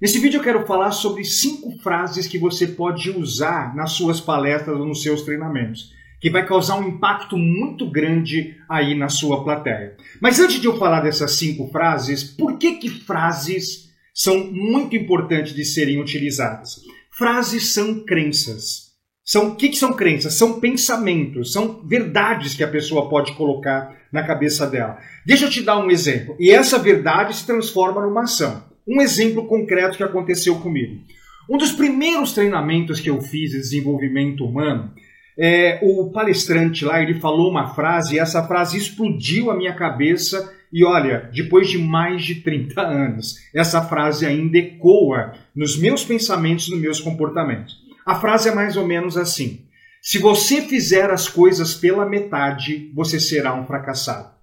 [0.00, 4.78] Nesse vídeo eu quero falar sobre cinco frases que você pode usar nas suas palestras
[4.78, 9.96] ou nos seus treinamentos, que vai causar um impacto muito grande aí na sua plateia.
[10.20, 15.52] Mas antes de eu falar dessas cinco frases, por que que frases são muito importantes
[15.52, 16.80] de serem utilizadas?
[17.10, 18.92] Frases são crenças.
[19.24, 20.34] São o que, que são crenças?
[20.34, 24.96] São pensamentos, são verdades que a pessoa pode colocar na cabeça dela.
[25.26, 26.36] Deixa eu te dar um exemplo.
[26.38, 28.67] E essa verdade se transforma numa ação.
[28.88, 31.02] Um exemplo concreto que aconteceu comigo.
[31.48, 34.92] Um dos primeiros treinamentos que eu fiz de desenvolvimento humano,
[35.38, 40.52] é, o palestrante lá, ele falou uma frase e essa frase explodiu a minha cabeça
[40.72, 46.68] e olha, depois de mais de 30 anos, essa frase ainda ecoa nos meus pensamentos,
[46.68, 47.76] nos meus comportamentos.
[48.04, 49.66] A frase é mais ou menos assim:
[50.02, 54.37] Se você fizer as coisas pela metade, você será um fracassado.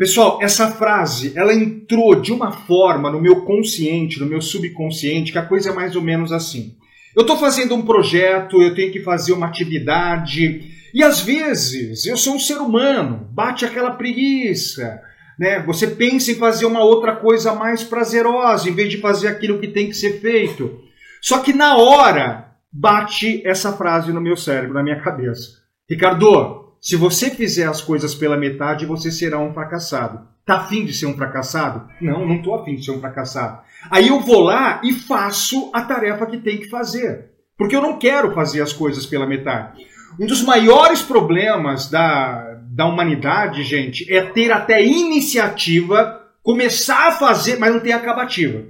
[0.00, 5.36] Pessoal, essa frase, ela entrou de uma forma no meu consciente, no meu subconsciente, que
[5.36, 6.74] a coisa é mais ou menos assim.
[7.14, 12.16] Eu estou fazendo um projeto, eu tenho que fazer uma atividade, e às vezes eu
[12.16, 15.02] sou um ser humano, bate aquela preguiça,
[15.38, 15.62] né?
[15.66, 19.68] Você pensa em fazer uma outra coisa mais prazerosa, em vez de fazer aquilo que
[19.68, 20.80] tem que ser feito.
[21.20, 25.58] Só que na hora bate essa frase no meu cérebro, na minha cabeça.
[25.86, 30.26] Ricardo, se você fizer as coisas pela metade, você será um fracassado.
[30.46, 31.88] Tá afim de ser um fracassado?
[32.00, 33.60] Não, não tô afim de ser um fracassado.
[33.90, 37.30] Aí eu vou lá e faço a tarefa que tem que fazer.
[37.56, 39.86] Porque eu não quero fazer as coisas pela metade.
[40.18, 47.58] Um dos maiores problemas da, da humanidade, gente, é ter até iniciativa, começar a fazer,
[47.58, 48.64] mas não ter acabativa.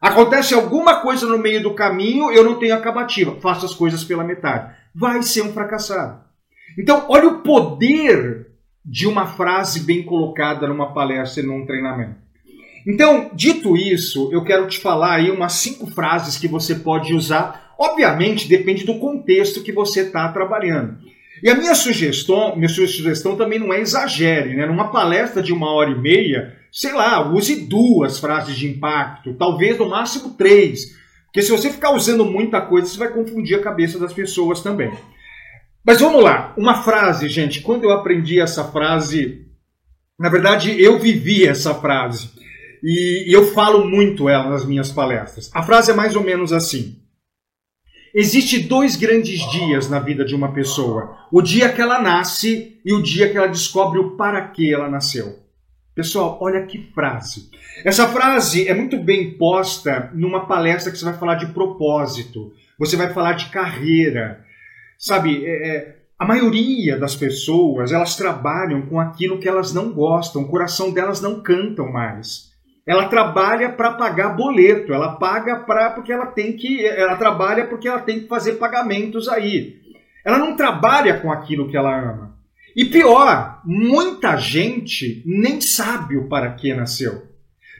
[0.00, 4.24] Acontece alguma coisa no meio do caminho, eu não tenho acabativa, faço as coisas pela
[4.24, 4.74] metade.
[4.92, 6.21] Vai ser um fracassado.
[6.78, 8.46] Então, olha o poder
[8.84, 12.16] de uma frase bem colocada numa palestra e num treinamento.
[12.86, 17.74] Então, dito isso, eu quero te falar aí umas cinco frases que você pode usar.
[17.78, 20.98] Obviamente, depende do contexto que você está trabalhando.
[21.42, 24.66] E a minha sugestão, minha sugestão também não é exagere, né?
[24.66, 29.78] Numa palestra de uma hora e meia, sei lá, use duas frases de impacto, talvez
[29.78, 30.96] no máximo três.
[31.26, 34.92] Porque se você ficar usando muita coisa, você vai confundir a cabeça das pessoas também.
[35.84, 37.60] Mas vamos lá, uma frase, gente.
[37.60, 39.46] Quando eu aprendi essa frase,
[40.18, 42.30] na verdade eu vivi essa frase
[42.82, 45.50] e, eu falo muito ela nas minhas palestras.
[45.52, 46.96] A frase é mais ou menos assim:
[48.14, 52.92] Existe dois grandes dias na vida de uma pessoa: o dia que ela nasce e
[52.92, 55.40] o dia que ela descobre o para que ela nasceu.
[55.94, 57.50] Pessoal, olha que frase.
[57.84, 62.96] Essa frase é muito bem posta numa palestra que você vai falar de propósito, você
[62.96, 64.44] vai falar de carreira,
[65.02, 70.42] Sabe, é, é, a maioria das pessoas, elas trabalham com aquilo que elas não gostam,
[70.42, 72.52] o coração delas não cantam mais.
[72.86, 77.88] Ela trabalha para pagar boleto, ela paga para porque ela tem que, ela trabalha porque
[77.88, 79.80] ela tem que fazer pagamentos aí.
[80.24, 82.36] Ela não trabalha com aquilo que ela ama.
[82.76, 87.26] E pior, muita gente nem sabe o para que nasceu.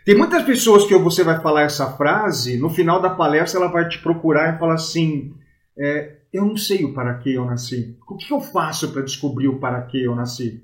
[0.05, 3.89] Tem muitas pessoas que você vai falar essa frase, no final da palestra ela vai
[3.89, 5.33] te procurar e falar assim:
[5.79, 7.97] é, eu não sei o para que eu nasci.
[8.09, 10.63] O que eu faço para descobrir o para que eu nasci?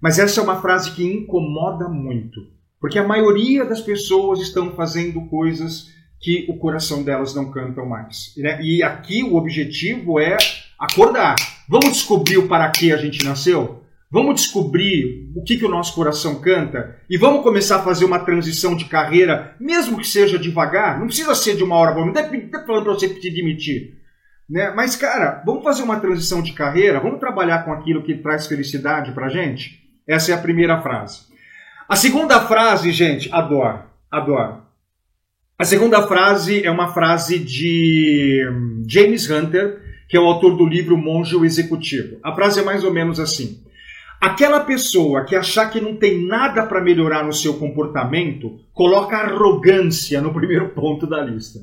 [0.00, 2.40] Mas essa é uma frase que incomoda muito,
[2.80, 5.88] porque a maioria das pessoas estão fazendo coisas
[6.18, 8.34] que o coração delas não cantam mais.
[8.36, 8.62] Né?
[8.62, 10.36] E aqui o objetivo é
[10.78, 11.34] acordar.
[11.68, 13.82] Vamos descobrir o para que a gente nasceu?
[14.10, 18.18] Vamos descobrir o que, que o nosso coração canta e vamos começar a fazer uma
[18.18, 20.98] transição de carreira, mesmo que seja devagar.
[20.98, 22.22] Não precisa ser de uma hora para outra.
[22.22, 23.99] Não está falando para você te demitir.
[24.50, 24.72] Né?
[24.74, 26.98] Mas, cara, vamos fazer uma transição de carreira?
[26.98, 29.80] Vamos trabalhar com aquilo que traz felicidade pra gente?
[30.06, 31.20] Essa é a primeira frase.
[31.88, 34.62] A segunda frase, gente, adoro, adoro.
[35.56, 38.40] A segunda frase é uma frase de
[38.88, 42.18] James Hunter, que é o autor do livro Monge o Executivo.
[42.22, 43.62] A frase é mais ou menos assim:
[44.20, 50.20] Aquela pessoa que achar que não tem nada para melhorar no seu comportamento, coloca arrogância
[50.20, 51.60] no primeiro ponto da lista.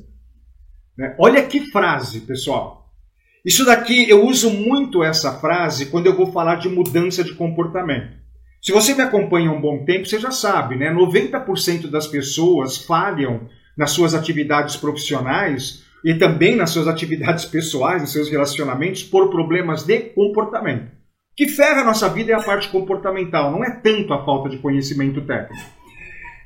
[0.98, 1.14] Né?
[1.16, 2.90] Olha que frase, pessoal.
[3.44, 8.18] Isso daqui, eu uso muito essa frase quando eu vou falar de mudança de comportamento.
[8.60, 10.92] Se você me acompanha há um bom tempo, você já sabe, né?
[10.92, 18.12] 90% das pessoas falham nas suas atividades profissionais e também nas suas atividades pessoais, nos
[18.12, 20.86] seus relacionamentos, por problemas de comportamento.
[20.86, 24.48] O que ferra a nossa vida é a parte comportamental, não é tanto a falta
[24.48, 25.77] de conhecimento técnico.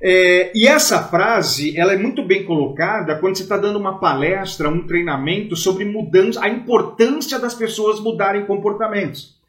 [0.04, 4.68] É, e essa frase ela é muito bem colocada quando você está dando uma palestra,
[4.68, 9.40] um treinamento sobre mudança, a importância das pessoas mudarem comportamentos.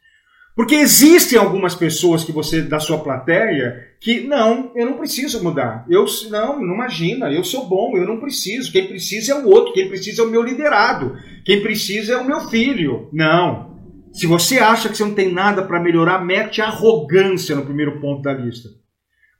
[0.54, 5.84] Porque existem algumas pessoas que você da sua plateia que não, eu não preciso mudar.
[5.90, 8.70] Eu não, não imagina, eu sou bom, eu não preciso.
[8.70, 12.24] Quem precisa é o outro, quem precisa é o meu liderado, quem precisa é o
[12.24, 13.08] meu filho.
[13.12, 13.74] Não.
[14.12, 18.22] Se você acha que você não tem nada para melhorar, mete arrogância no primeiro ponto
[18.22, 18.68] da lista.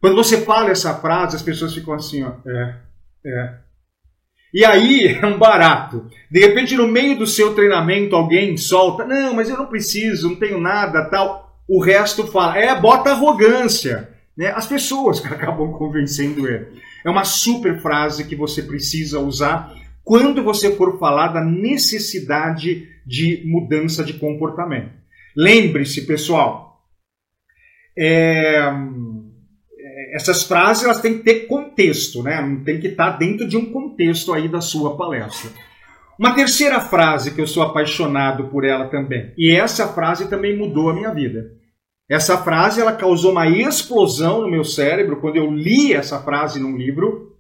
[0.04, 2.76] Quando você fala essa frase, as pessoas ficam assim, ó, é,
[3.24, 3.54] é.
[4.52, 6.10] E aí é um barato.
[6.30, 10.36] De repente, no meio do seu treinamento, alguém solta: Não, mas eu não preciso, não
[10.36, 11.58] tenho nada, tal.
[11.66, 14.10] O resto fala: É, bota arrogância.
[14.36, 14.48] Né?
[14.48, 16.66] As pessoas acabam convencendo ele.
[17.02, 19.74] É uma super frase que você precisa usar
[20.04, 24.92] quando você for falar da necessidade de mudança de comportamento.
[25.34, 26.78] Lembre-se, pessoal,
[27.96, 28.70] é,
[30.14, 32.40] essas frases elas têm que ter contexto, né?
[32.64, 35.50] Tem que estar dentro de um contexto aí da sua palestra.
[36.16, 40.88] Uma terceira frase que eu sou apaixonado por ela também, e essa frase também mudou
[40.88, 41.50] a minha vida.
[42.08, 46.76] Essa frase ela causou uma explosão no meu cérebro quando eu li essa frase num
[46.76, 47.34] livro.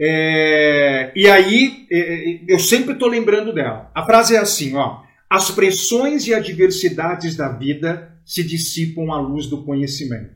[0.00, 3.90] É, e aí é, eu sempre estou lembrando dela.
[3.94, 9.46] A frase é assim, ó: as pressões e adversidades da vida se dissipam à luz
[9.46, 10.35] do conhecimento.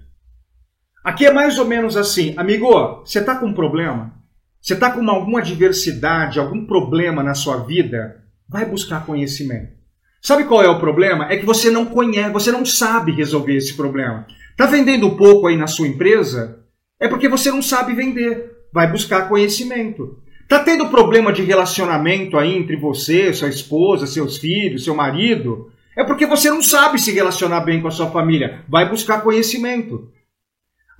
[1.02, 2.68] Aqui é mais ou menos assim, amigo,
[3.04, 4.12] você está com um problema?
[4.60, 8.22] Você está com alguma adversidade, algum problema na sua vida?
[8.46, 9.72] Vai buscar conhecimento.
[10.20, 11.32] Sabe qual é o problema?
[11.32, 14.26] É que você não conhece, você não sabe resolver esse problema.
[14.50, 16.60] Está vendendo pouco aí na sua empresa?
[17.00, 18.50] É porque você não sabe vender.
[18.70, 20.18] Vai buscar conhecimento.
[20.42, 25.72] Está tendo problema de relacionamento aí entre você, sua esposa, seus filhos, seu marido?
[25.96, 28.62] É porque você não sabe se relacionar bem com a sua família.
[28.68, 30.10] Vai buscar conhecimento.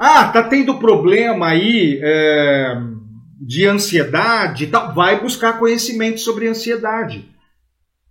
[0.03, 2.75] Ah, tá tendo problema aí é,
[3.39, 4.95] de ansiedade tal.
[4.95, 7.29] Vai buscar conhecimento sobre ansiedade.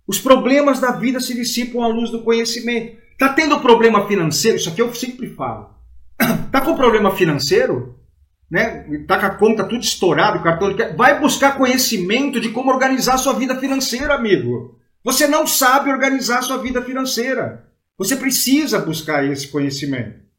[0.06, 2.96] Os problemas da vida se dissipam à luz do conhecimento.
[3.18, 4.56] Tá tendo problema financeiro?
[4.56, 5.68] Isso aqui eu sempre falo.
[6.52, 7.96] Tá com problema financeiro?
[8.48, 8.84] Né?
[9.08, 10.72] Tá com a conta tudo estourado, o cartão.
[10.96, 14.78] Vai buscar conhecimento de como organizar sua vida financeira, amigo.
[15.04, 17.66] Você não sabe organizar sua vida financeira.
[17.98, 20.29] Você precisa buscar esse conhecimento.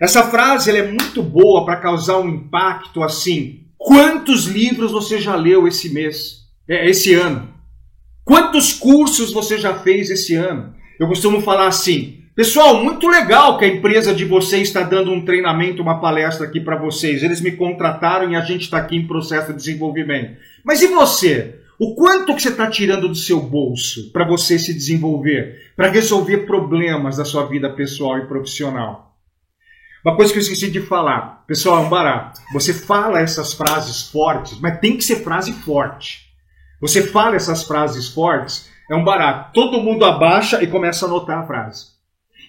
[0.00, 3.64] Essa frase é muito boa para causar um impacto assim.
[3.76, 7.48] Quantos livros você já leu esse mês, é, esse ano?
[8.24, 10.72] Quantos cursos você já fez esse ano?
[11.00, 15.24] Eu costumo falar assim, pessoal, muito legal que a empresa de vocês está dando um
[15.24, 17.22] treinamento, uma palestra aqui para vocês.
[17.22, 20.36] Eles me contrataram e a gente está aqui em processo de desenvolvimento.
[20.64, 21.56] Mas e você?
[21.76, 26.38] O quanto que você está tirando do seu bolso para você se desenvolver, para resolver
[26.38, 29.08] problemas da sua vida pessoal e profissional?
[30.04, 32.40] Uma coisa que eu esqueci de falar, pessoal, é um barato.
[32.52, 36.28] Você fala essas frases fortes, mas tem que ser frase forte.
[36.80, 39.52] Você fala essas frases fortes, é um barato.
[39.52, 41.86] Todo mundo abaixa e começa a anotar a frase.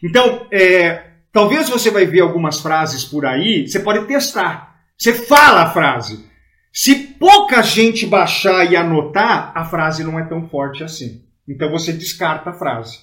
[0.03, 4.75] Então, é, talvez você vai ver algumas frases por aí, você pode testar.
[4.97, 6.29] Você fala a frase.
[6.71, 11.23] Se pouca gente baixar e anotar, a frase não é tão forte assim.
[11.47, 12.99] Então você descarta a frase.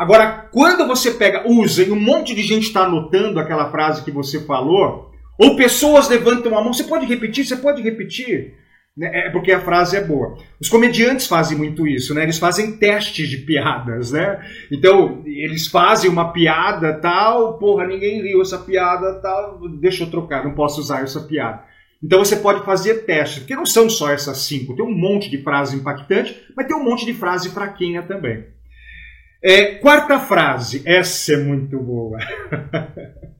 [0.00, 4.10] Agora, quando você pega, usa e um monte de gente está anotando aquela frase que
[4.10, 7.44] você falou, ou pessoas levantam a mão, você pode repetir?
[7.44, 8.54] Você pode repetir?
[8.96, 9.26] Né?
[9.26, 10.38] É porque a frase é boa.
[10.58, 12.22] Os comediantes fazem muito isso, né?
[12.22, 14.42] Eles fazem testes de piadas, né?
[14.72, 20.42] Então, eles fazem uma piada tal, porra, ninguém riu essa piada tal, deixa eu trocar,
[20.42, 21.62] não posso usar essa piada.
[22.02, 25.42] Então você pode fazer testes, porque não são só essas cinco, tem um monte de
[25.42, 28.46] frase impactante, mas tem um monte de frase fraquinha também.
[29.42, 32.18] É, quarta frase, essa é muito boa.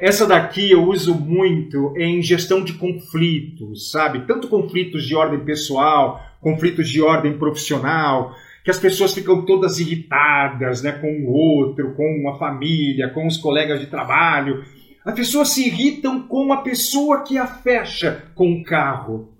[0.00, 4.26] Essa daqui eu uso muito em gestão de conflitos, sabe?
[4.26, 8.34] Tanto conflitos de ordem pessoal, conflitos de ordem profissional,
[8.64, 13.36] que as pessoas ficam todas irritadas né, com o outro, com a família, com os
[13.36, 14.64] colegas de trabalho.
[15.04, 19.32] As pessoas se irritam com a pessoa que a fecha com o carro.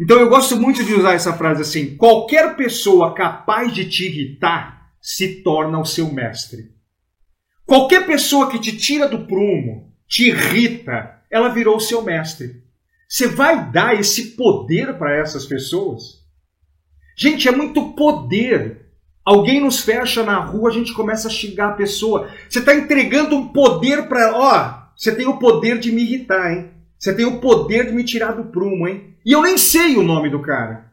[0.00, 4.92] Então eu gosto muito de usar essa frase assim: qualquer pessoa capaz de te irritar
[5.00, 6.70] se torna o seu mestre.
[7.66, 12.62] Qualquer pessoa que te tira do prumo, te irrita, ela virou o seu mestre.
[13.08, 16.18] Você vai dar esse poder para essas pessoas?
[17.16, 18.86] Gente, é muito poder.
[19.24, 22.30] Alguém nos fecha na rua, a gente começa a xingar a pessoa.
[22.48, 24.34] Você está entregando um poder para.
[24.34, 26.70] Ó, você tem o poder de me irritar, hein?
[26.98, 29.14] Você tem o poder de me tirar do prumo, hein?
[29.28, 30.90] E eu nem sei o nome do cara.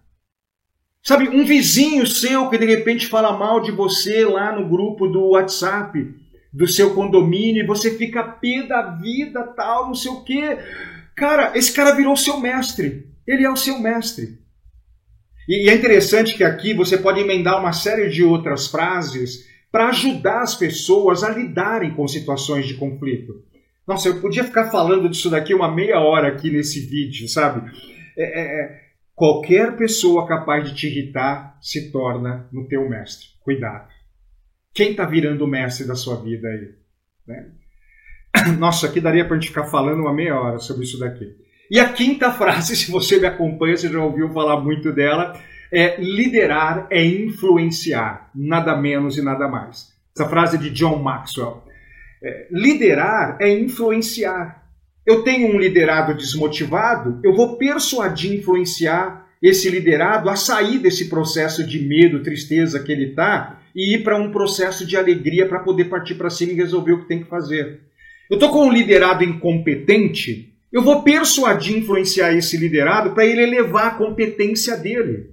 [1.01, 5.29] Sabe, um vizinho seu que de repente fala mal de você lá no grupo do
[5.29, 6.13] WhatsApp
[6.51, 10.57] do seu condomínio e você fica pé da vida, tal, não sei o quê.
[11.15, 13.07] Cara, esse cara virou seu mestre.
[13.25, 14.37] Ele é o seu mestre.
[15.47, 19.87] E, e é interessante que aqui você pode emendar uma série de outras frases para
[19.87, 23.45] ajudar as pessoas a lidarem com situações de conflito.
[23.87, 27.94] Nossa, eu podia ficar falando disso daqui uma meia hora aqui nesse vídeo, sabe?
[28.17, 28.81] É, é, é
[29.13, 33.27] qualquer pessoa capaz de te irritar se torna no teu mestre.
[33.41, 33.87] Cuidado.
[34.73, 36.75] Quem está virando o mestre da sua vida aí?
[37.27, 37.51] Né?
[38.59, 41.35] Nossa, aqui daria para a gente ficar falando uma meia hora sobre isso daqui.
[41.69, 45.39] E a quinta frase, se você me acompanha, você já ouviu falar muito dela,
[45.71, 49.93] é liderar é influenciar, nada menos e nada mais.
[50.17, 51.63] Essa frase é de John Maxwell.
[52.23, 54.64] É, liderar é influenciar.
[55.05, 61.63] Eu tenho um liderado desmotivado, eu vou persuadir, influenciar esse liderado a sair desse processo
[61.65, 65.85] de medo, tristeza que ele está e ir para um processo de alegria para poder
[65.85, 67.81] partir para cima e resolver o que tem que fazer.
[68.29, 73.87] Eu estou com um liderado incompetente, eu vou persuadir, influenciar esse liderado para ele elevar
[73.87, 75.29] a competência dele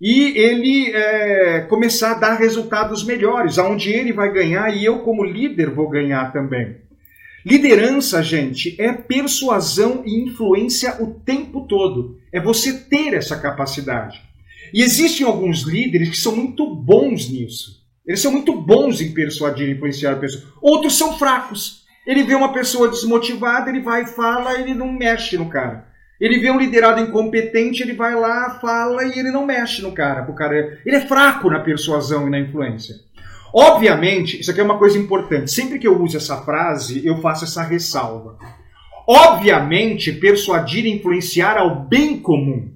[0.00, 5.24] e ele é, começar a dar resultados melhores, aonde ele vai ganhar e eu, como
[5.24, 6.85] líder, vou ganhar também.
[7.48, 12.18] Liderança, gente, é persuasão e influência o tempo todo.
[12.32, 14.20] É você ter essa capacidade.
[14.74, 17.86] E existem alguns líderes que são muito bons nisso.
[18.04, 20.42] Eles são muito bons em persuadir e influenciar a pessoa.
[20.60, 21.84] Outros são fracos.
[22.04, 25.86] Ele vê uma pessoa desmotivada, ele vai e fala, ele não mexe no cara.
[26.20, 30.28] Ele vê um liderado incompetente, ele vai lá, fala e ele não mexe no cara.
[30.28, 32.96] O cara ele é fraco na persuasão e na influência.
[33.52, 35.50] Obviamente, isso aqui é uma coisa importante.
[35.50, 38.38] Sempre que eu uso essa frase, eu faço essa ressalva.
[39.08, 42.72] Obviamente, persuadir e influenciar ao bem comum,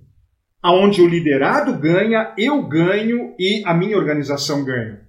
[0.63, 5.01] aonde o liderado ganha, eu ganho e a minha organização ganha.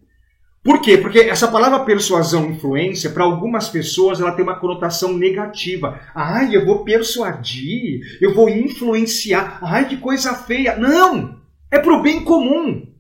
[0.63, 0.98] Por quê?
[0.98, 6.00] Porque essa palavra persuasão, influência, para algumas pessoas ela tem uma conotação negativa.
[6.13, 9.60] Ai, eu vou persuadir, eu vou influenciar.
[9.63, 10.75] Ai, que coisa feia.
[10.75, 11.39] Não!
[11.72, 12.90] É para o bem comum.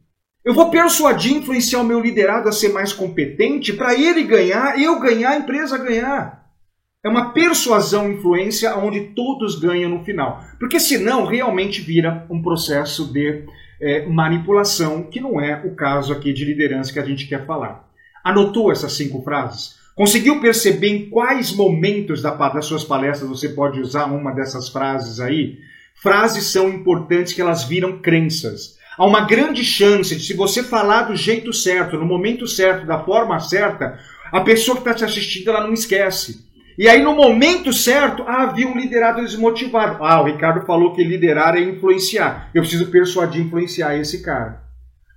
[0.43, 4.99] Eu vou persuadir, influenciar o meu liderado a ser mais competente para ele ganhar, eu
[4.99, 6.41] ganhar, a empresa ganhar.
[7.03, 10.43] É uma persuasão, influência, onde todos ganham no final.
[10.59, 13.45] Porque senão realmente vira um processo de
[13.79, 17.87] é, manipulação, que não é o caso aqui de liderança que a gente quer falar.
[18.23, 19.79] Anotou essas cinco frases?
[19.95, 25.19] Conseguiu perceber em quais momentos da, das suas palestras você pode usar uma dessas frases
[25.19, 25.59] aí?
[25.95, 28.79] Frases são importantes que elas viram crenças.
[28.97, 33.03] Há uma grande chance de, se você falar do jeito certo, no momento certo, da
[33.03, 33.97] forma certa,
[34.31, 36.49] a pessoa que está te assistindo ela não esquece.
[36.77, 40.03] E aí, no momento certo, ah, havia um liderado desmotivado.
[40.03, 42.49] Ah, o Ricardo falou que liderar é influenciar.
[42.53, 44.63] Eu preciso persuadir, influenciar esse cara.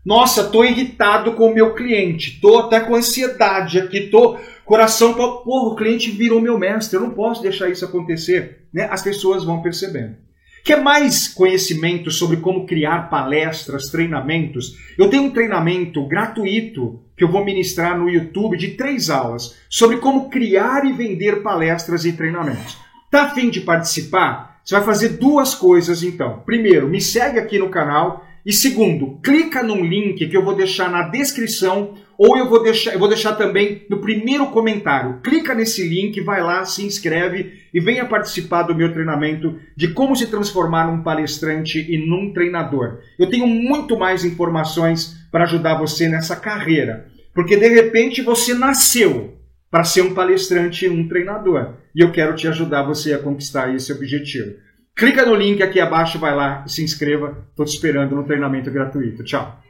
[0.04, 2.38] Nossa, tô irritado com o meu cliente.
[2.40, 4.08] Tô até com ansiedade aqui.
[4.08, 5.14] Tô coração.
[5.14, 6.96] Porra, o cliente virou meu mestre.
[6.96, 8.66] Eu não posso deixar isso acontecer.
[8.72, 8.86] Né?
[8.90, 10.16] As pessoas vão percebendo.
[10.64, 14.74] Quer mais conhecimento sobre como criar palestras, treinamentos?
[14.96, 19.98] Eu tenho um treinamento gratuito que eu vou ministrar no YouTube de três aulas sobre
[19.98, 22.78] como criar e vender palestras e treinamentos.
[23.10, 24.58] Tá afim de participar?
[24.64, 26.42] Você vai fazer duas coisas então.
[26.46, 30.90] Primeiro, me segue aqui no canal e segundo, clica num link que eu vou deixar
[30.90, 35.20] na descrição ou eu vou deixar, eu vou deixar também no primeiro comentário.
[35.22, 40.14] Clica nesse link, vai lá, se inscreve e venha participar do meu treinamento de como
[40.14, 42.98] se transformar num palestrante e num treinador.
[43.18, 49.38] Eu tenho muito mais informações para ajudar você nessa carreira, porque de repente você nasceu
[49.70, 53.74] para ser um palestrante e um treinador, e eu quero te ajudar você a conquistar
[53.74, 54.54] esse objetivo.
[54.96, 57.44] Clica no link aqui abaixo, vai lá e se inscreva.
[57.50, 59.24] Estou te esperando no treinamento gratuito.
[59.24, 59.63] Tchau.